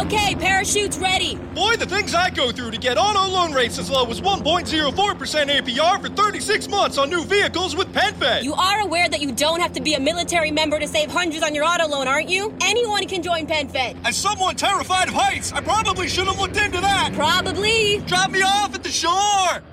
Okay, 0.00 0.34
parachute's 0.34 0.96
ready. 0.96 1.36
Boy, 1.54 1.76
the 1.76 1.84
things 1.84 2.14
I 2.14 2.30
go 2.30 2.50
through 2.50 2.70
to 2.70 2.78
get 2.78 2.96
auto 2.96 3.30
loan 3.30 3.52
rates 3.52 3.78
as 3.78 3.90
low 3.90 4.06
as 4.06 4.22
1.04% 4.22 4.96
APR 4.96 6.00
for 6.00 6.08
36 6.08 6.68
months 6.68 6.96
on 6.96 7.10
new 7.10 7.22
vehicles 7.22 7.76
with 7.76 7.92
PenFed. 7.92 8.42
You 8.42 8.54
are 8.54 8.80
aware 8.80 9.10
that 9.10 9.20
you 9.20 9.30
don't 9.30 9.60
have 9.60 9.74
to 9.74 9.82
be 9.82 9.92
a 9.92 10.00
military 10.00 10.50
member 10.52 10.78
to 10.78 10.88
save 10.88 11.10
hundreds 11.10 11.44
on 11.44 11.54
your 11.54 11.64
auto 11.64 11.86
loan, 11.86 12.08
aren't 12.08 12.30
you? 12.30 12.56
Anyone 12.62 13.06
can 13.08 13.22
join 13.22 13.46
PenFed. 13.46 13.98
As 14.06 14.16
someone 14.16 14.56
terrified 14.56 15.08
of 15.08 15.14
heights, 15.14 15.52
I 15.52 15.60
probably 15.60 16.08
should 16.08 16.26
have 16.28 16.40
looked 16.40 16.56
into 16.56 16.80
that. 16.80 17.12
Probably. 17.12 17.98
Drop 18.06 18.30
me 18.30 18.40
off 18.40 18.74
at 18.74 18.82
the 18.82 18.88
shore. 18.88 19.10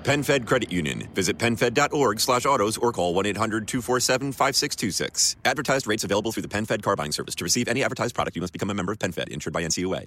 PenFed 0.04 0.46
Credit 0.46 0.70
Union. 0.72 1.08
Visit 1.14 1.38
PenFed.org 1.38 2.20
slash 2.20 2.44
autos 2.46 2.76
or 2.78 2.92
call 2.92 3.12
1-800-247-5626. 3.14 5.36
Advertised 5.44 5.86
rates 5.86 6.02
available 6.04 6.32
through 6.32 6.42
the 6.42 6.48
PenFed 6.48 6.82
car 6.82 6.96
buying 6.96 7.12
service. 7.12 7.34
To 7.36 7.44
receive 7.44 7.68
any 7.68 7.82
advertised 7.82 8.14
product, 8.14 8.36
you 8.36 8.42
must 8.42 8.52
become 8.52 8.68
a 8.70 8.74
member 8.74 8.92
of 8.92 8.98
PenFed, 8.98 9.28
insured 9.28 9.54
by 9.54 9.62
NCUA. 9.62 10.06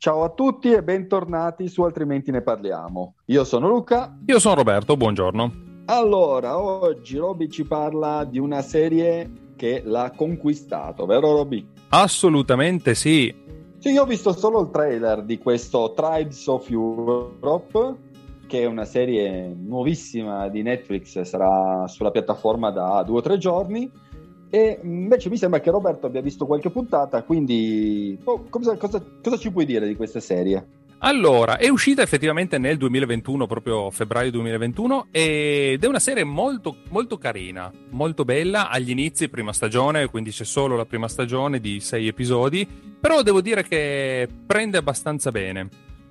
Ciao 0.00 0.22
a 0.22 0.28
tutti 0.28 0.70
e 0.70 0.84
bentornati 0.84 1.66
su 1.66 1.82
Altrimenti 1.82 2.30
ne 2.30 2.40
parliamo. 2.40 3.16
Io 3.24 3.42
sono 3.42 3.66
Luca. 3.66 4.16
Io 4.26 4.38
sono 4.38 4.54
Roberto, 4.54 4.96
buongiorno. 4.96 5.50
Allora, 5.86 6.56
oggi 6.62 7.16
Roby 7.16 7.48
ci 7.48 7.64
parla 7.64 8.24
di 8.24 8.38
una 8.38 8.62
serie 8.62 9.28
che 9.56 9.82
l'ha 9.84 10.12
conquistato, 10.14 11.04
vero 11.04 11.32
Roby? 11.32 11.68
Assolutamente 11.88 12.94
sì. 12.94 13.34
Sì, 13.78 13.88
io 13.88 14.02
ho 14.02 14.06
visto 14.06 14.32
solo 14.32 14.60
il 14.60 14.70
trailer 14.70 15.24
di 15.24 15.36
questo 15.38 15.92
Tribes 15.96 16.46
of 16.46 16.70
Europe, 16.70 17.96
che 18.46 18.60
è 18.60 18.66
una 18.66 18.84
serie 18.84 19.52
nuovissima 19.52 20.46
di 20.46 20.62
Netflix, 20.62 21.20
sarà 21.22 21.88
sulla 21.88 22.12
piattaforma 22.12 22.70
da 22.70 23.02
due 23.02 23.18
o 23.18 23.20
tre 23.20 23.36
giorni. 23.36 23.90
E 24.50 24.78
invece 24.82 25.28
mi 25.28 25.36
sembra 25.36 25.60
che 25.60 25.70
Roberto 25.70 26.06
abbia 26.06 26.22
visto 26.22 26.46
qualche 26.46 26.70
puntata, 26.70 27.22
quindi 27.22 28.18
oh, 28.24 28.46
cosa, 28.48 28.76
cosa, 28.76 29.02
cosa 29.22 29.36
ci 29.36 29.50
puoi 29.50 29.66
dire 29.66 29.86
di 29.86 29.94
questa 29.94 30.20
serie? 30.20 30.66
Allora, 31.00 31.58
è 31.58 31.68
uscita 31.68 32.02
effettivamente 32.02 32.58
nel 32.58 32.76
2021, 32.76 33.46
proprio 33.46 33.88
febbraio 33.90 34.32
2021, 34.32 35.06
ed 35.12 35.84
è 35.84 35.86
una 35.86 36.00
serie 36.00 36.24
molto, 36.24 36.78
molto 36.88 37.18
carina, 37.18 37.70
molto 37.90 38.24
bella. 38.24 38.68
Agli 38.68 38.90
inizi, 38.90 39.28
prima 39.28 39.52
stagione, 39.52 40.08
quindi 40.08 40.30
c'è 40.30 40.44
solo 40.44 40.76
la 40.76 40.86
prima 40.86 41.06
stagione 41.06 41.60
di 41.60 41.78
sei 41.78 42.08
episodi, 42.08 42.66
però 42.98 43.22
devo 43.22 43.40
dire 43.40 43.62
che 43.62 44.28
prende 44.44 44.76
abbastanza 44.78 45.30
bene. 45.30 45.68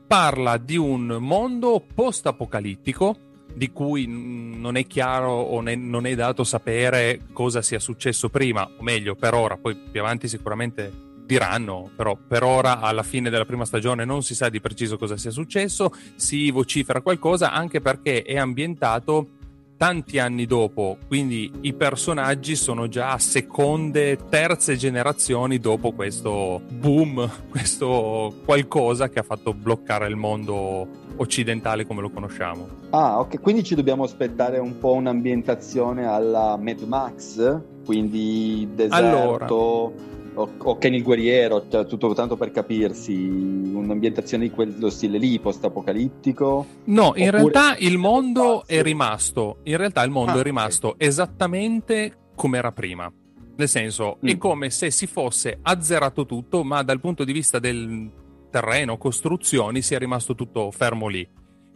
Parla 0.07 0.55
di 0.55 0.77
un 0.77 1.17
mondo 1.19 1.83
post-apocalittico 1.93 3.26
di 3.57 3.71
cui 3.71 4.05
non 4.07 4.77
è 4.77 4.85
chiaro 4.85 5.31
o 5.31 5.61
non 5.61 6.05
è 6.05 6.15
dato 6.15 6.43
sapere 6.43 7.21
cosa 7.33 7.63
sia 7.63 7.79
successo 7.79 8.29
prima, 8.29 8.69
o 8.77 8.83
meglio, 8.83 9.15
per 9.15 9.33
ora, 9.33 9.57
poi 9.57 9.75
più 9.75 9.99
avanti 9.99 10.27
sicuramente 10.27 11.05
diranno, 11.25 11.89
però 11.95 12.15
per 12.15 12.43
ora 12.43 12.79
alla 12.79 13.01
fine 13.01 13.31
della 13.31 13.45
prima 13.45 13.65
stagione 13.65 14.05
non 14.05 14.21
si 14.21 14.35
sa 14.35 14.49
di 14.49 14.61
preciso 14.61 14.97
cosa 14.97 15.17
sia 15.17 15.31
successo, 15.31 15.91
si 16.15 16.51
vocifera 16.51 17.01
qualcosa 17.01 17.51
anche 17.51 17.81
perché 17.81 18.21
è 18.21 18.37
ambientato 18.37 19.36
tanti 19.77 20.17
anni 20.17 20.45
dopo, 20.45 20.97
quindi 21.07 21.51
i 21.61 21.73
personaggi 21.73 22.55
sono 22.55 22.87
già 22.87 23.17
seconde, 23.19 24.17
terze 24.29 24.75
generazioni 24.75 25.59
dopo 25.59 25.91
questo 25.91 26.61
boom, 26.67 27.29
questo 27.49 28.33
qualcosa 28.43 29.09
che 29.09 29.19
ha 29.19 29.23
fatto 29.23 29.53
bloccare 29.53 30.07
il 30.07 30.15
mondo 30.15 31.05
occidentale 31.17 31.85
come 31.85 32.01
lo 32.01 32.09
conosciamo. 32.09 32.67
Ah, 32.89 33.19
ok, 33.19 33.39
quindi 33.39 33.63
ci 33.63 33.75
dobbiamo 33.75 34.03
aspettare 34.03 34.57
un 34.57 34.77
po' 34.79 34.93
un'ambientazione 34.93 36.05
alla 36.05 36.57
Mad 36.57 36.81
Max, 36.81 37.59
quindi 37.85 38.67
deserto. 38.73 38.95
Allora 38.95 39.95
o, 40.37 40.53
o 40.57 40.77
Ken 40.77 40.93
il 40.93 41.03
guerriero, 41.03 41.67
cioè, 41.69 41.85
tutto 41.85 42.13
tanto 42.13 42.37
per 42.37 42.51
capirsi, 42.51 43.13
un'ambientazione 43.13 44.45
di 44.45 44.51
quello 44.51 44.89
stile 44.89 45.17
lì, 45.17 45.39
post-apocalittico? 45.39 46.65
No, 46.85 47.13
in 47.15 47.31
realtà 47.31 47.75
il 47.77 47.97
mondo 47.97 48.65
è 48.65 48.81
rimasto, 48.81 49.57
in 49.63 49.77
realtà 49.77 50.03
il 50.03 50.11
mondo 50.11 50.33
ah, 50.33 50.39
è 50.39 50.43
rimasto 50.43 50.89
okay. 50.89 51.07
esattamente 51.07 52.17
come 52.35 52.57
era 52.57 52.71
prima. 52.71 53.11
Nel 53.55 53.67
senso, 53.67 54.19
mm. 54.23 54.29
è 54.29 54.37
come 54.37 54.69
se 54.69 54.91
si 54.91 55.07
fosse 55.07 55.57
azzerato 55.61 56.25
tutto, 56.27 56.63
ma 56.63 56.83
dal 56.83 56.99
punto 56.99 57.23
di 57.23 57.33
vista 57.33 57.57
del 57.57 58.11
terreno, 58.51 58.97
costruzioni, 58.97 59.81
sia 59.81 59.97
rimasto 59.97 60.35
tutto 60.35 60.69
fermo 60.69 61.07
lì. 61.07 61.27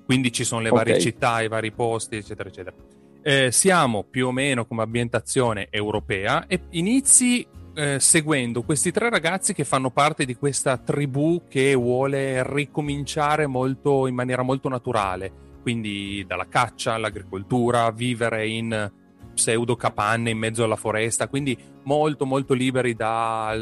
Quindi 0.05 0.31
ci 0.31 0.43
sono 0.43 0.61
le 0.61 0.69
okay. 0.69 0.83
varie 0.83 0.99
città, 0.99 1.41
i 1.41 1.47
vari 1.47 1.71
posti, 1.71 2.17
eccetera, 2.17 2.49
eccetera. 2.49 2.75
Eh, 3.23 3.51
siamo 3.51 4.03
più 4.03 4.27
o 4.27 4.31
meno 4.31 4.65
come 4.65 4.83
ambientazione 4.83 5.67
europea 5.69 6.45
e 6.47 6.61
inizi 6.71 7.45
eh, 7.73 7.99
seguendo 7.99 8.63
questi 8.63 8.91
tre 8.91 9.09
ragazzi 9.09 9.53
che 9.53 9.63
fanno 9.63 9.91
parte 9.91 10.25
di 10.25 10.35
questa 10.35 10.77
tribù 10.77 11.43
che 11.47 11.73
vuole 11.73 12.43
ricominciare 12.45 13.47
molto, 13.47 14.07
in 14.07 14.15
maniera 14.15 14.41
molto 14.41 14.69
naturale, 14.69 15.31
quindi 15.61 16.23
dalla 16.27 16.47
caccia 16.47 16.93
all'agricoltura, 16.93 17.91
vivere 17.91 18.47
in 18.47 18.91
pseudo 19.33 19.75
capanne 19.75 20.31
in 20.31 20.37
mezzo 20.37 20.63
alla 20.63 20.75
foresta, 20.75 21.27
quindi 21.27 21.57
molto 21.83 22.25
molto 22.25 22.53
liberi 22.53 22.93
da 22.93 23.57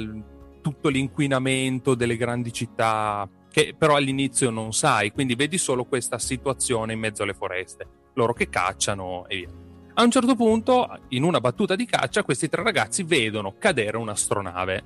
tutto 0.62 0.90
l'inquinamento 0.90 1.96
delle 1.96 2.18
grandi 2.18 2.52
città 2.52 3.30
che 3.52 3.74
però 3.78 3.96
all'inizio 3.96 4.50
non 4.50 4.74
sai, 4.74 5.12
quindi 5.12 5.36
vedi 5.36 5.58
solo 5.58 5.86
questa 5.86 6.19
situazione 6.19 6.94
in 6.94 7.00
mezzo 7.00 7.24
alle 7.24 7.34
foreste, 7.34 7.88
loro 8.14 8.34
che 8.34 8.50
cacciano 8.50 9.25
e 9.28 9.38
via. 9.38 9.69
A 10.00 10.04
un 10.04 10.12
certo 10.12 10.34
punto, 10.34 10.98
in 11.10 11.24
una 11.24 11.42
battuta 11.42 11.76
di 11.76 11.86
caccia, 11.86 12.24
questi 12.24 12.48
tre 12.48 12.64
ragazzi 12.64 13.04
vedono 13.04 13.56
cadere 13.60 13.98
un'astronave, 13.98 14.84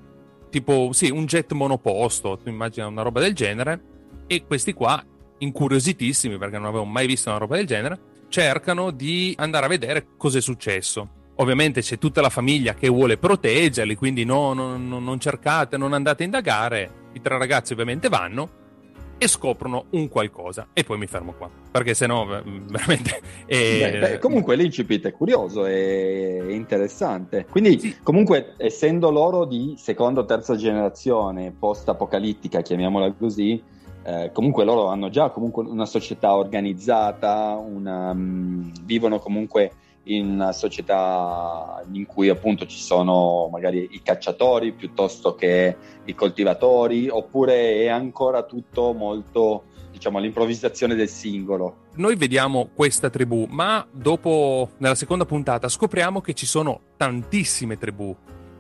tipo, 0.50 0.90
sì, 0.91 1.12
un 1.12 1.25
jet 1.25 1.51
monoposto, 1.51 2.40
tu 2.41 2.50
immagini 2.50 2.88
una 2.88 3.03
roba 3.03 3.19
del 3.19 3.35
genere, 3.35 3.79
e 4.25 4.44
questi 4.44 4.74
qua, 4.74 5.06
incuriositissimi 5.38 6.40
perché 6.40 6.57
non 6.57 6.66
avevano 6.66 6.90
mai 6.90 7.06
visto 7.06 7.29
una 7.29 7.38
roba 7.38 7.57
del 7.57 7.68
genere, 7.68 8.00
cercano 8.29 8.90
di 8.90 9.35
andare 9.38 9.66
a 9.68 9.69
vedere 9.69 10.07
cosa 10.18 10.40
è 10.40 10.41
successo. 10.41 11.07
Ovviamente 11.35 11.81
c'è 11.81 12.00
tutta 12.00 12.19
la 12.19 12.31
famiglia 12.31 12.74
che 12.74 12.88
vuole 12.88 13.19
proteggerli, 13.19 13.94
quindi 13.94 14.24
no, 14.25 14.53
no, 14.53 14.78
no, 14.78 14.97
non 14.97 15.19
cercate, 15.19 15.78
non 15.78 15.94
andate 15.94 16.24
a 16.24 16.25
indagare. 16.25 16.91
I 17.13 17.22
tre 17.22 17.38
ragazzi 17.38 17.74
ovviamente 17.74 18.09
vanno 18.09 18.62
e 19.23 19.28
scoprono 19.28 19.85
un 19.91 20.09
qualcosa. 20.09 20.67
E 20.73 20.84
poi 20.84 20.97
mi 20.97 21.07
fermo 21.07 21.34
qua, 21.38 21.50
perché 21.72 21.94
sennò 21.94 22.25
veramente... 22.25 23.22
È... 23.45 23.89
Beh, 23.91 24.00
beh, 24.00 24.19
comunque 24.19 24.56
l'incipit 24.56 25.07
è 25.07 25.11
curioso 25.13 25.66
e 25.66 26.45
interessante. 26.50 27.45
Quindi 27.50 27.79
sì. 27.79 27.95
comunque 28.03 28.56
essendo 28.57 29.09
loro 29.09 29.45
di 29.45 29.75
seconda 29.78 30.22
o 30.22 30.25
terza 30.25 30.56
generazione 30.56 31.53
post-apocalittica, 31.57 32.62
chiamiamola 32.62 33.13
così, 33.13 33.62
eh, 34.03 34.31
comunque 34.33 34.66
loro 34.66 34.88
hanno 34.88 35.09
già 35.09 35.29
comunque 35.29 35.63
una 35.63 35.85
società 35.85 36.35
organizzata, 36.35 37.56
una, 37.56 38.12
um, 38.12 38.72
vivono 38.83 39.19
comunque 39.19 39.72
in 40.05 40.49
società 40.51 41.83
in 41.91 42.05
cui 42.05 42.29
appunto 42.29 42.65
ci 42.65 42.79
sono 42.79 43.49
magari 43.51 43.88
i 43.91 44.01
cacciatori 44.01 44.73
piuttosto 44.73 45.35
che 45.35 45.75
i 46.05 46.13
coltivatori, 46.15 47.07
oppure 47.09 47.75
è 47.75 47.88
ancora 47.88 48.44
tutto 48.44 48.94
molto 48.94 49.65
diciamo 49.91 50.17
all'improvvisazione 50.17 50.95
del 50.95 51.07
singolo. 51.07 51.85
Noi 51.95 52.15
vediamo 52.15 52.69
questa 52.73 53.09
tribù, 53.09 53.45
ma 53.50 53.85
dopo 53.91 54.71
nella 54.77 54.95
seconda 54.95 55.25
puntata 55.25 55.69
scopriamo 55.69 56.19
che 56.19 56.33
ci 56.33 56.45
sono 56.45 56.81
tantissime 56.97 57.77
tribù. 57.77 58.15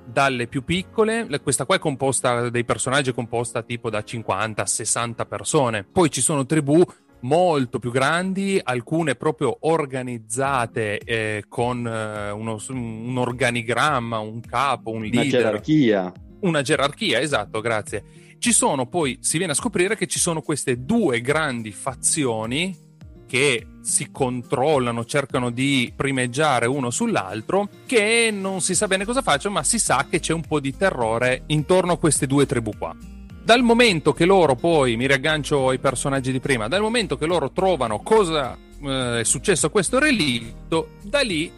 Dalle 0.05 0.47
più 0.47 0.63
piccole, 0.63 1.27
questa 1.41 1.65
qua 1.65 1.75
è 1.75 1.79
composta 1.79 2.49
dei 2.49 2.65
personaggi 2.65 3.13
composta 3.13 3.63
tipo 3.63 3.89
da 3.89 3.99
50-60 3.99 5.25
persone. 5.27 5.83
Poi 5.83 6.11
ci 6.11 6.21
sono 6.21 6.45
tribù 6.45 6.83
molto 7.23 7.79
più 7.79 7.91
grandi, 7.91 8.59
alcune 8.63 9.15
proprio 9.15 9.57
organizzate 9.61 10.99
eh, 10.99 11.43
con 11.47 11.85
eh, 11.85 12.31
uno, 12.31 12.59
un 12.69 13.15
organigramma, 13.17 14.19
un 14.19 14.41
capo, 14.41 14.91
un 14.91 15.03
leader. 15.03 15.21
Una 15.21 15.29
gerarchia. 15.29 16.13
Una 16.41 16.61
gerarchia, 16.61 17.19
esatto, 17.19 17.61
grazie. 17.61 18.03
Ci 18.37 18.51
sono 18.51 18.87
poi, 18.87 19.17
si 19.21 19.37
viene 19.37 19.53
a 19.53 19.55
scoprire 19.55 19.95
che 19.95 20.07
ci 20.07 20.19
sono 20.19 20.41
queste 20.41 20.83
due 20.83 21.21
grandi 21.21 21.71
fazioni 21.71 22.81
che 23.25 23.65
si 23.81 24.11
controllano, 24.11 25.05
cercano 25.05 25.49
di 25.49 25.91
primeggiare 25.95 26.67
uno 26.67 26.89
sull'altro, 26.89 27.69
che 27.85 28.29
non 28.31 28.61
si 28.61 28.75
sa 28.75 28.87
bene 28.87 29.05
cosa 29.05 29.21
facciano, 29.21 29.55
ma 29.55 29.63
si 29.63 29.79
sa 29.79 30.05
che 30.09 30.19
c'è 30.19 30.33
un 30.33 30.41
po' 30.41 30.59
di 30.59 30.75
terrore 30.75 31.43
intorno 31.47 31.93
a 31.93 31.97
queste 31.97 32.27
due 32.27 32.45
tribù 32.45 32.71
qua. 32.77 32.95
Dal 33.43 33.61
momento 33.61 34.13
che 34.13 34.23
loro 34.23 34.55
poi, 34.55 34.95
mi 34.95 35.05
riaggancio 35.05 35.67
ai 35.67 35.77
personaggi 35.77 36.31
di 36.31 36.39
prima, 36.39 36.69
dal 36.69 36.79
momento 36.79 37.17
che 37.17 37.25
loro 37.25 37.51
trovano 37.51 37.99
cosa 37.99 38.57
eh, 38.81 39.19
è 39.19 39.23
successo 39.25 39.65
a 39.65 39.69
questo 39.69 39.99
relitto, 39.99 40.91
da 41.01 41.19
lì 41.19 41.51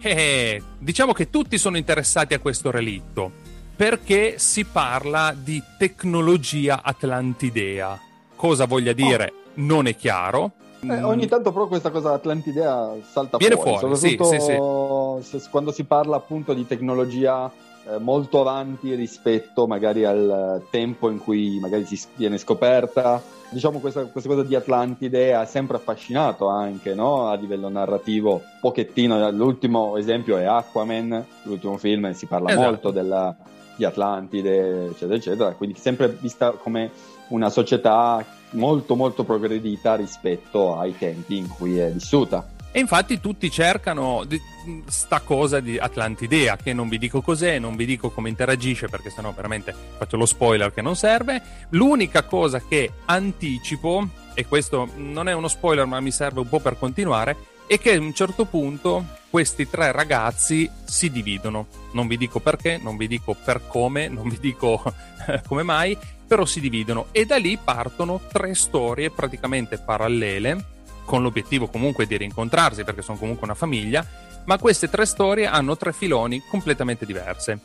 eh, 0.00 0.62
diciamo 0.78 1.12
che 1.12 1.30
tutti 1.30 1.56
sono 1.56 1.76
interessati 1.76 2.34
a 2.34 2.40
questo 2.40 2.72
relitto 2.72 3.30
perché 3.76 4.38
si 4.38 4.64
parla 4.64 5.32
di 5.36 5.62
tecnologia 5.78 6.80
atlantidea. 6.82 7.98
Cosa 8.34 8.66
voglia 8.66 8.92
dire 8.92 9.32
oh. 9.32 9.50
non 9.54 9.86
è 9.86 9.94
chiaro. 9.94 10.52
Eh, 10.82 11.02
ogni 11.02 11.26
tanto 11.28 11.52
però 11.52 11.68
questa 11.68 11.90
cosa 11.90 12.12
atlantidea 12.12 12.92
salta 13.08 13.36
Viene 13.36 13.54
fuori, 13.54 13.78
fuori 13.78 13.96
soprattutto 13.96 14.24
sì, 14.24 15.28
sì, 15.30 15.38
sì. 15.38 15.48
quando 15.50 15.70
si 15.70 15.84
parla 15.84 16.16
appunto 16.16 16.54
di 16.54 16.66
tecnologia 16.66 17.50
eh, 17.90 17.98
molto 17.98 18.40
avanti 18.40 18.94
rispetto 18.94 19.66
magari 19.66 20.04
al 20.04 20.66
tempo 20.70 21.10
in 21.10 21.18
cui 21.18 21.58
magari 21.60 21.84
si 21.84 22.00
viene 22.16 22.38
scoperta. 22.38 23.20
Diciamo 23.50 23.80
questa, 23.80 24.04
questa 24.04 24.28
cosa 24.28 24.44
di 24.44 24.54
Atlantide 24.54 25.34
ha 25.34 25.44
sempre 25.44 25.76
affascinato 25.76 26.48
anche 26.48 26.94
no? 26.94 27.28
a 27.28 27.34
livello 27.34 27.68
narrativo, 27.68 28.42
pochettino. 28.60 29.30
L'ultimo 29.30 29.96
esempio 29.96 30.36
è 30.36 30.44
Aquaman, 30.44 31.24
l'ultimo 31.42 31.76
film, 31.76 32.12
si 32.12 32.26
parla 32.26 32.50
esatto. 32.50 32.66
molto 32.66 32.90
della, 32.92 33.34
di 33.74 33.84
Atlantide, 33.84 34.86
eccetera, 34.86 35.14
eccetera. 35.14 35.52
Quindi 35.52 35.78
sempre 35.78 36.08
vista 36.08 36.50
come 36.52 36.90
una 37.28 37.50
società 37.50 38.24
molto 38.50 38.94
molto 38.94 39.24
progredita 39.24 39.94
rispetto 39.94 40.76
ai 40.78 40.96
tempi 40.96 41.36
in 41.36 41.48
cui 41.48 41.78
è 41.78 41.90
vissuta. 41.90 42.58
E 42.72 42.78
infatti 42.78 43.18
tutti 43.20 43.50
cercano 43.50 44.22
di, 44.24 44.40
sta 44.86 45.20
cosa 45.20 45.58
di 45.58 45.76
Atlantidea, 45.76 46.56
che 46.56 46.72
non 46.72 46.88
vi 46.88 46.98
dico 46.98 47.20
cos'è, 47.20 47.58
non 47.58 47.74
vi 47.74 47.84
dico 47.84 48.10
come 48.10 48.28
interagisce, 48.28 48.88
perché 48.88 49.10
sennò 49.10 49.32
veramente 49.32 49.74
faccio 49.96 50.16
lo 50.16 50.26
spoiler 50.26 50.72
che 50.72 50.80
non 50.80 50.94
serve. 50.94 51.42
L'unica 51.70 52.22
cosa 52.22 52.62
che 52.66 52.92
anticipo, 53.06 54.08
e 54.34 54.46
questo 54.46 54.88
non 54.94 55.28
è 55.28 55.32
uno 55.32 55.48
spoiler 55.48 55.86
ma 55.86 55.98
mi 55.98 56.12
serve 56.12 56.40
un 56.40 56.48
po' 56.48 56.60
per 56.60 56.78
continuare, 56.78 57.36
è 57.66 57.78
che 57.78 57.94
a 57.94 58.00
un 58.00 58.14
certo 58.14 58.44
punto 58.44 59.04
questi 59.30 59.68
tre 59.68 59.90
ragazzi 59.90 60.70
si 60.84 61.10
dividono. 61.10 61.66
Non 61.92 62.06
vi 62.06 62.16
dico 62.16 62.38
perché, 62.38 62.78
non 62.80 62.96
vi 62.96 63.08
dico 63.08 63.34
per 63.34 63.62
come, 63.66 64.08
non 64.08 64.28
vi 64.28 64.38
dico 64.38 64.80
come 65.46 65.62
mai, 65.64 65.96
però 66.24 66.44
si 66.44 66.60
dividono 66.60 67.06
e 67.10 67.26
da 67.26 67.36
lì 67.36 67.58
partono 67.62 68.20
tre 68.30 68.54
storie 68.54 69.10
praticamente 69.10 69.78
parallele 69.78 70.78
con 71.10 71.22
l'obiettivo 71.22 71.66
comunque 71.66 72.06
di 72.06 72.16
rincontrarsi 72.16 72.84
perché 72.84 73.02
sono 73.02 73.18
comunque 73.18 73.44
una 73.44 73.56
famiglia, 73.56 74.06
ma 74.44 74.58
queste 74.58 74.88
tre 74.88 75.04
storie 75.04 75.44
hanno 75.44 75.76
tre 75.76 75.92
filoni 75.92 76.40
completamente 76.48 77.04
diverse. 77.04 77.58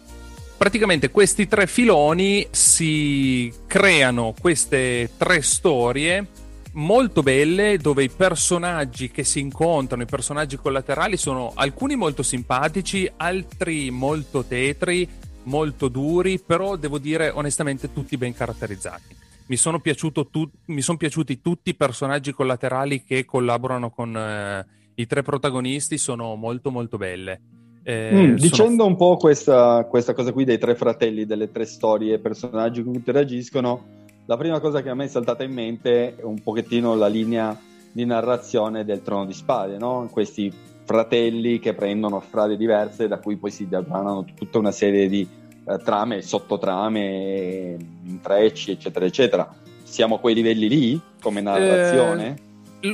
Praticamente 0.57 1.11
questi 1.11 1.47
tre 1.47 1.67
filoni 1.67 2.47
si 2.49 3.53
creano 3.67 4.33
queste 4.39 5.11
tre 5.15 5.43
storie 5.43 6.25
molto 6.71 7.21
belle 7.21 7.77
dove 7.77 8.05
i 8.05 8.09
personaggi 8.09 9.11
che 9.11 9.23
si 9.23 9.41
incontrano, 9.41 10.01
i 10.01 10.07
personaggi 10.07 10.57
collaterali 10.57 11.15
sono 11.15 11.51
alcuni 11.53 11.95
molto 11.95 12.23
simpatici, 12.23 13.07
altri 13.15 13.91
molto 13.91 14.43
tetri, 14.43 15.07
molto 15.43 15.87
duri, 15.87 16.39
però 16.39 16.77
devo 16.77 16.97
dire 16.97 17.29
onestamente 17.29 17.93
tutti 17.93 18.17
ben 18.17 18.33
caratterizzati 18.33 19.24
mi 19.47 19.57
sono, 19.57 19.79
tu- 19.79 20.49
mi 20.65 20.81
sono, 20.81 20.97
piaciuti 20.97 21.41
tutti 21.41 21.69
i 21.71 21.75
personaggi 21.75 22.31
collaterali 22.31 23.03
che 23.03 23.25
collaborano 23.25 23.89
con 23.91 24.15
eh, 24.15 24.65
i 24.95 25.05
tre 25.05 25.21
protagonisti, 25.21 25.97
sono 25.97 26.35
molto 26.35 26.71
molto 26.71 26.97
belle. 26.97 27.41
Eh, 27.83 28.11
mm, 28.11 28.35
dicendo 28.35 28.83
sono... 28.83 28.85
un 28.85 28.95
po' 28.95 29.17
questa, 29.17 29.85
questa, 29.87 30.13
cosa 30.13 30.31
qui 30.31 30.43
dei 30.43 30.57
tre 30.57 30.75
fratelli, 30.75 31.25
delle 31.25 31.51
tre 31.51 31.65
storie, 31.65 32.17
personaggi 32.17 32.81
cui 32.81 32.95
interagiscono, 32.95 34.03
la 34.25 34.37
prima 34.37 34.59
cosa 34.59 34.81
che 34.81 34.89
a 34.89 34.95
me 34.95 35.05
è 35.05 35.07
saltata 35.07 35.43
in 35.43 35.53
mente 35.53 36.15
è 36.15 36.23
un 36.23 36.41
pochettino 36.41 36.95
la 36.95 37.07
linea 37.07 37.55
di 37.91 38.05
narrazione 38.05 38.83
del 38.83 39.03
Trono 39.03 39.25
di 39.25 39.33
Spade, 39.33 39.77
no? 39.77 40.09
questi 40.11 40.51
fratelli 40.83 41.59
che 41.59 41.73
prendono 41.73 42.21
strade 42.27 42.57
diverse 42.57 43.07
da 43.07 43.19
cui 43.19 43.37
poi 43.37 43.51
si 43.51 43.67
diagramano 43.67 44.25
tutta 44.35 44.57
una 44.57 44.71
serie 44.71 45.07
di 45.07 45.27
eh, 45.67 45.79
trame, 45.83 46.21
sottotrame, 46.21 47.77
intrecci, 48.05 48.71
eccetera, 48.71 49.05
eccetera. 49.05 49.53
Siamo 49.83 50.15
a 50.15 50.19
quei 50.19 50.35
livelli 50.35 50.67
lì 50.67 51.01
come 51.21 51.41
narrazione? 51.41 52.27
Eh, 52.29 52.45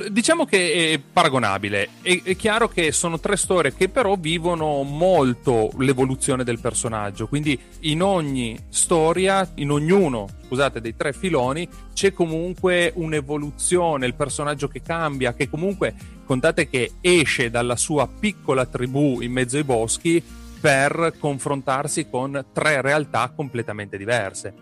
diciamo 0.09 0.45
che 0.45 0.93
è 0.93 0.99
paragonabile. 0.99 1.89
È, 2.01 2.21
è, 2.23 2.35
chiaro 2.35 2.69
che 2.69 2.93
sono 2.93 3.19
tre 3.19 3.35
storie 3.35 3.73
che 3.73 3.89
però 3.89 4.15
vivono 4.15 4.83
molto 4.83 5.71
l'evoluzione 5.79 6.45
del 6.45 6.59
personaggio. 6.59 7.27
Quindi 7.27 7.59
in 7.81 8.01
ogni 8.01 8.57
storia, 8.69 9.49
in 9.55 9.71
ognuno, 9.71 10.29
scusate, 10.47 10.79
dei 10.79 10.95
tre 10.95 11.11
filoni, 11.11 11.67
c'è 11.93 12.13
comunque 12.13 12.93
un'evoluzione, 12.95 14.05
il 14.05 14.13
personaggio 14.13 14.69
che 14.69 14.81
cambia, 14.81 15.33
che 15.33 15.49
comunque 15.49 15.93
contate 16.25 16.69
che 16.69 16.91
esce 17.01 17.49
dalla 17.49 17.75
sua 17.75 18.07
piccola 18.07 18.65
tribù 18.65 19.19
in 19.19 19.33
mezzo 19.33 19.57
ai 19.57 19.65
boschi 19.65 20.23
per 20.61 21.15
confrontarsi 21.17 22.07
con 22.07 22.45
tre 22.53 22.81
realtà 22.81 23.33
completamente 23.35 23.97
diverse. 23.97 24.53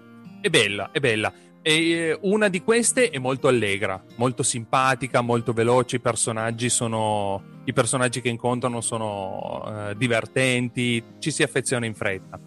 È 0.42 0.50
bella, 0.50 0.90
è 0.92 1.00
bella. 1.00 1.32
E 1.62 1.90
eh, 1.92 2.18
una 2.22 2.48
di 2.48 2.64
queste 2.64 3.10
è 3.10 3.18
molto 3.18 3.50
allegra, 3.50 4.02
molto 4.16 4.42
simpatica, 4.42 5.20
molto 5.20 5.52
veloce. 5.52 5.98
I 5.98 6.00
personaggi, 6.00 6.70
sono, 6.70 7.44
i 7.66 7.74
personaggi 7.74 8.22
che 8.22 8.30
incontrano 8.30 8.80
sono 8.80 9.90
eh, 9.90 9.98
divertenti, 9.98 11.04
ci 11.20 11.32
si 11.32 11.44
affeziona 11.44 11.86
in 11.86 11.96
fretta. 11.96 12.40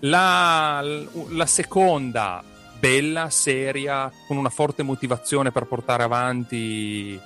La, 0.00 0.84
la 1.30 1.46
seconda, 1.46 2.44
bella, 2.78 3.30
seria, 3.30 4.12
con 4.26 4.36
una 4.36 4.50
forte 4.50 4.82
motivazione 4.82 5.50
per 5.50 5.64
portare 5.64 6.02
avanti 6.02 7.18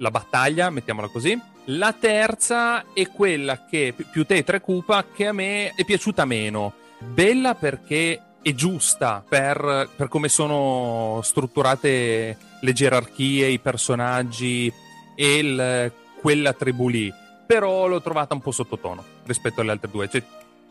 la 0.00 0.10
battaglia, 0.10 0.70
mettiamola 0.70 1.08
così. 1.08 1.38
La 1.66 1.92
terza 1.92 2.92
è 2.92 3.08
quella 3.08 3.64
che 3.64 3.94
più 4.10 4.24
tetra 4.24 4.56
e 4.56 4.60
cupa, 4.60 5.04
che 5.14 5.26
a 5.26 5.32
me 5.32 5.72
è 5.74 5.84
piaciuta 5.84 6.24
meno. 6.24 6.74
Bella 6.98 7.54
perché 7.54 8.20
è 8.42 8.54
giusta 8.54 9.22
per, 9.26 9.88
per 9.94 10.08
come 10.08 10.28
sono 10.28 11.20
strutturate 11.22 12.36
le 12.60 12.72
gerarchie, 12.72 13.48
i 13.48 13.58
personaggi 13.58 14.72
e 15.14 15.34
il, 15.36 15.92
quella 16.20 16.52
tribù 16.52 16.88
lì. 16.88 17.12
Però 17.46 17.86
l'ho 17.86 18.00
trovata 18.00 18.34
un 18.34 18.40
po' 18.40 18.52
sottotono 18.52 19.04
rispetto 19.24 19.60
alle 19.60 19.72
altre 19.72 19.90
due. 19.90 20.08
Cioè, 20.08 20.22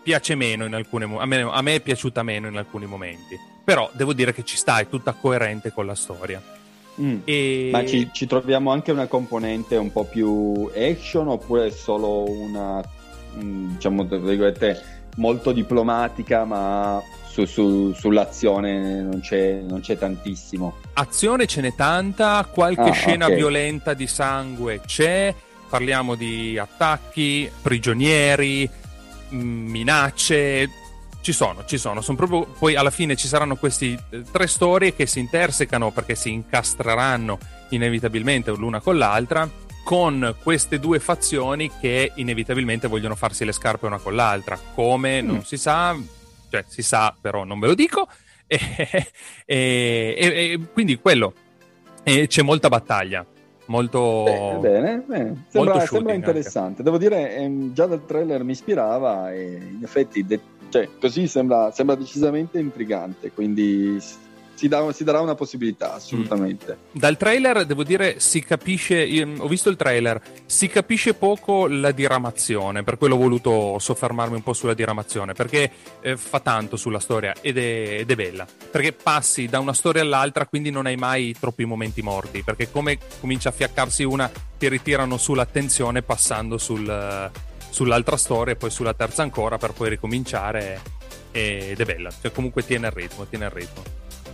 piace 0.02 0.36
meno 0.36 0.66
in 0.66 0.74
alcuni 0.74 1.06
momenti. 1.06 1.48
A 1.54 1.62
me 1.62 1.76
è 1.76 1.82
piaciuta 1.82 2.24
meno 2.24 2.48
in 2.48 2.58
alcuni 2.58 2.86
momenti. 2.86 3.38
Però 3.64 3.90
devo 3.94 4.14
dire 4.14 4.34
che 4.34 4.44
ci 4.44 4.58
sta, 4.58 4.80
è 4.80 4.88
tutta 4.88 5.14
coerente 5.14 5.72
con 5.72 5.86
la 5.86 5.96
storia. 5.96 6.42
Mm. 7.02 7.18
E... 7.24 7.70
Ma 7.72 7.86
ci, 7.86 8.10
ci, 8.12 8.28
troviamo 8.28 8.72
anche 8.72 8.92
una 8.92 9.08
componente 9.08 9.76
un 9.78 9.92
po' 9.92 10.04
più 10.04 10.70
action 10.76 11.28
oppure 11.28 11.72
solo 11.72 12.30
una, 12.30 12.84
diciamo, 13.34 14.08
molto 15.16 15.52
diplomatica 15.52 16.46
ma 16.46 17.02
su, 17.30 17.46
su, 17.46 17.94
sull'azione 17.94 19.02
non 19.02 19.20
c'è, 19.22 19.62
non 19.66 19.82
c'è, 19.82 19.98
tantissimo? 19.98 20.76
Azione 20.94 21.46
ce 21.46 21.62
n'è 21.62 21.74
tanta, 21.76 22.46
qualche 22.52 22.90
ah, 22.90 22.92
scena 22.92 23.26
okay. 23.26 23.38
violenta 23.38 23.94
di 23.94 24.08
sangue 24.08 24.82
c'è, 24.86 25.34
parliamo 25.70 26.16
di 26.16 26.58
attacchi, 26.58 27.50
prigionieri, 27.62 28.70
mm, 29.34 29.70
minacce, 29.70 30.70
ci 31.22 31.34
sono, 31.34 31.66
ci 31.66 31.78
sono, 31.78 32.02
sono 32.02 32.18
proprio, 32.18 32.46
poi 32.58 32.76
alla 32.76 32.92
fine 32.92 33.16
ci 33.16 33.28
saranno 33.28 33.56
queste 33.56 33.98
eh, 34.10 34.24
tre 34.32 34.48
storie 34.48 34.96
che 34.96 35.06
si 35.06 35.20
intersecano 35.20 35.92
perché 35.92 36.16
si 36.16 36.32
incastreranno 36.32 37.38
inevitabilmente 37.70 38.52
l'una 38.52 38.80
con 38.80 38.98
l'altra 38.98 39.50
con 39.84 40.36
queste 40.44 40.80
due 40.80 41.00
fazioni 41.00 41.72
che 41.80 42.12
inevitabilmente 42.16 42.88
vogliono 42.88 43.16
farsi 43.16 43.44
le 43.44 43.52
scarpe 43.52 43.88
una 43.88 43.98
con 43.98 44.14
l'altra, 44.14 44.60
come? 44.76 45.22
Mm. 45.22 45.26
non 45.26 45.44
si 45.44 45.58
sa, 45.58 45.98
cioè 46.50 46.64
si 46.68 46.84
sa 46.84 47.16
però 47.20 47.44
non 47.44 47.60
ve 47.60 47.68
lo 47.68 47.74
dico, 47.74 48.08
e, 48.46 49.06
e, 49.46 50.16
e 50.16 50.60
quindi 50.72 51.00
quello, 51.00 51.34
e 52.04 52.28
c'è 52.28 52.44
molta 52.44 52.70
battaglia, 52.70 53.26
molto 53.66 54.24
bene, 54.60 54.60
bene, 54.60 55.04
bene. 55.08 55.46
Sembra, 55.48 55.80
sembra 55.86 56.14
interessante, 56.14 56.70
anche. 56.70 56.84
devo 56.84 57.00
dire 57.00 57.36
ehm, 57.36 57.74
già 57.74 57.88
dal 57.88 58.06
trailer 58.06 58.44
mi 58.44 58.52
ispirava 58.52 59.34
e 59.34 59.44
in 59.44 59.80
effetti... 59.82 60.24
De- 60.24 60.58
cioè, 60.70 60.90
così 61.00 61.28
sembra, 61.28 61.72
sembra 61.72 61.96
decisamente 61.96 62.60
intrigante, 62.60 63.32
quindi 63.32 64.00
si, 64.60 64.68
dà- 64.68 64.92
si 64.92 65.06
darà 65.06 65.22
una 65.22 65.36
possibilità, 65.36 65.94
assolutamente. 65.94 66.78
Dal 66.92 67.16
trailer 67.16 67.66
devo 67.66 67.86
dire 67.86 68.20
si 68.20 68.42
capisce, 68.44 69.08
ho 69.38 69.48
visto 69.48 69.70
il 69.70 69.78
trailer, 69.78 70.22
si 70.46 70.68
capisce 70.68 71.14
poco 71.14 71.68
la 71.68 71.92
diramazione, 71.92 72.84
per 72.84 72.98
quello 72.98 73.16
ho 73.16 73.20
voluto 73.20 73.80
soffermarmi 73.80 74.36
un 74.36 74.44
po' 74.44 74.52
sulla 74.52 74.74
diramazione, 74.74 75.32
perché 75.32 75.72
eh, 76.02 76.18
fa 76.18 76.42
tanto 76.42 76.76
sulla 76.76 77.00
storia 77.00 77.34
ed 77.40 77.58
è, 77.58 78.00
ed 78.00 78.12
è 78.12 78.16
bella, 78.16 78.46
perché 78.70 78.92
passi 78.92 79.48
da 79.48 79.60
una 79.60 79.74
storia 79.74 80.02
all'altra, 80.02 80.46
quindi 80.46 80.72
non 80.72 80.88
hai 80.88 80.98
mai 80.98 81.34
troppi 81.40 81.64
momenti 81.64 82.02
morti, 82.02 82.44
perché 82.44 82.70
come 82.70 82.98
comincia 83.22 83.50
a 83.50 83.54
fiaccarsi 83.54 84.04
una, 84.04 84.30
ti 84.58 84.68
ritirano 84.68 85.16
sull'attenzione 85.16 86.02
passando 86.02 86.58
sul, 86.58 87.32
sull'altra 87.70 88.18
storia 88.18 88.54
e 88.54 88.56
poi 88.58 88.70
sulla 88.70 88.94
terza 88.94 89.22
ancora 89.22 89.58
per 89.58 89.72
poi 89.74 89.90
ricominciare 89.90 90.80
ed 91.32 91.80
è 91.80 91.86
bella, 91.86 92.10
cioè 92.22 92.32
comunque 92.32 92.66
tiene 92.66 92.88
il 92.88 92.94
ritmo, 92.94 93.26
tiene 93.26 93.46
il 93.46 93.52
ritmo. 93.52 93.82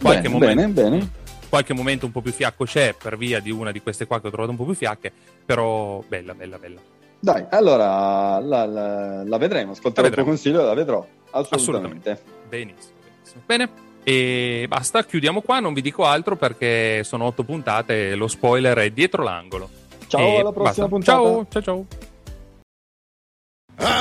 Qualche 0.02 0.30
Bene, 0.30 0.34
momento, 0.34 0.82
bene, 0.82 0.90
bene. 0.98 1.10
qualche 1.50 1.74
momento 1.74 2.06
un 2.06 2.12
po' 2.12 2.22
più 2.22 2.32
fiacco 2.32 2.66
c'è 2.66 2.94
per 3.02 3.18
via 3.18 3.40
di 3.40 3.52
una 3.52 3.72
di 3.72 3.82
queste 3.82 4.06
qua 4.08 4.20
che 4.22 4.28
ho 4.28 4.32
trovato 4.32 4.52
un 4.52 4.58
po' 4.58 4.64
più 4.66 4.74
fiacche, 4.74 5.12
però 5.46 6.04
bella, 6.08 6.34
bella, 6.34 6.58
bella. 6.58 6.80
Dai, 7.20 7.46
allora 7.50 8.40
la, 8.40 8.66
la- 8.66 9.24
la 9.24 9.38
vedremo, 9.38 9.72
ascolterò 9.72 10.08
il 10.08 10.14
tuo 10.14 10.24
consiglio 10.26 10.62
e 10.62 10.66
la 10.66 10.74
vedrò. 10.74 11.06
Assolutamente. 11.32 12.22
Benissimo, 12.48 12.94
benissimo. 13.04 13.42
Bene. 13.46 13.70
E 14.08 14.66
basta, 14.68 15.04
chiudiamo 15.04 15.42
qua, 15.42 15.60
non 15.60 15.74
vi 15.74 15.82
dico 15.82 16.06
altro 16.06 16.36
perché 16.36 17.04
sono 17.04 17.26
otto 17.26 17.44
puntate 17.44 18.14
lo 18.14 18.28
spoiler 18.28 18.78
è 18.78 18.92
dietro 18.92 19.24
l'angolo. 19.24 19.68
Ciao, 20.08 20.22
E 20.22 20.40
alla 20.40 20.52
prossima 20.52 20.88
basta. 20.88 21.16
puntata. 21.18 21.18
Ciao, 21.22 21.48
ciao, 21.50 21.62
ciao. 21.62 22.05